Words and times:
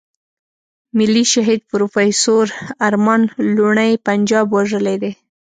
ملي 0.97 1.23
شهيد 1.33 1.59
پروفېسور 1.71 2.45
ارمان 2.87 3.21
لوڼی 3.57 3.91
پنجاب 4.05 4.45
وژلی 4.55 4.95
دی. 5.01 5.11